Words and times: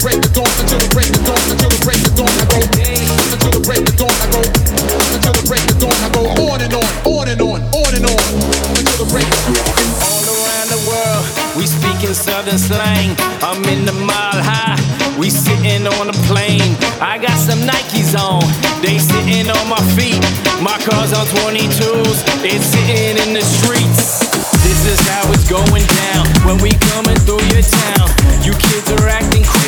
break 0.00 0.20
the 0.24 0.32
until 0.32 0.80
the 0.80 1.80
break 1.84 2.00
dawn 2.16 2.32
I 2.40 2.44
go 2.48 2.58
until 2.60 3.52
the 3.52 3.62
break 3.64 3.84
dawn 4.00 4.08
I 4.08 4.26
go 4.32 4.40
until 5.12 5.34
the 5.36 5.44
break 5.44 5.64
dawn 5.76 5.92
I 5.92 6.08
go 6.16 6.22
on 6.48 6.60
and 6.64 6.72
on 6.72 6.90
on 7.04 7.28
and 7.28 7.40
on 7.40 7.60
on 7.60 7.92
and 7.92 8.06
on 8.08 8.22
until 8.80 8.98
the 9.04 9.08
break 9.12 9.28
all 10.00 10.24
around 10.24 10.68
the 10.72 10.80
world. 10.88 11.24
We 11.56 11.66
southern 12.14 12.58
slang. 12.58 13.14
I'm 13.42 13.62
in 13.64 13.84
the 13.84 13.92
mile 13.92 14.42
high. 14.42 14.80
We 15.18 15.30
sitting 15.30 15.86
on 15.86 16.08
a 16.08 16.16
plane. 16.26 16.74
I 17.00 17.18
got 17.18 17.36
some 17.38 17.60
Nikes 17.60 18.16
on. 18.18 18.42
They 18.82 18.98
sitting 18.98 19.48
on 19.50 19.68
my 19.68 19.82
feet. 19.94 20.20
My 20.60 20.76
car's 20.82 21.12
on 21.12 21.26
22s. 21.44 22.18
It's 22.42 22.66
sitting 22.66 23.16
in 23.20 23.34
the 23.34 23.44
streets. 23.44 24.26
This 24.64 24.86
is 24.86 25.00
how 25.08 25.32
it's 25.32 25.48
going 25.48 25.86
down 25.86 26.26
when 26.46 26.58
we 26.58 26.72
coming 26.92 27.18
through 27.28 27.44
your 27.52 27.62
town. 27.62 28.08
You 28.42 28.52
kids 28.52 28.90
are 28.92 29.08
acting 29.08 29.44
crazy. 29.44 29.59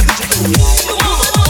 我。 0.00 1.49